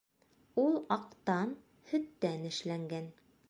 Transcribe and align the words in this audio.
Ул 0.63 0.79
аҡтан, 0.95 1.53
һөттән 1.93 2.51
эшләнгән. 2.53 3.11